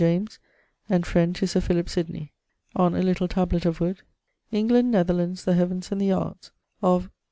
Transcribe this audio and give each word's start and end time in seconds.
James, 0.01 0.39
and 0.89 1.05
friend 1.05 1.35
to 1.35 1.45
Sir 1.45 1.61
Philip 1.61 1.87
Sydney.' 1.87 2.31
On 2.75 2.95
a 2.95 3.03
little 3.03 3.27
tablet 3.27 3.67
of 3.67 3.79
wood: 3.79 4.01
'England, 4.51 4.89
Netherlands, 4.89 5.45
the 5.45 5.53
Heavens 5.53 5.91
and 5.91 6.01
the 6.01 6.11
Arts 6.11 6.49
Of 6.81 7.11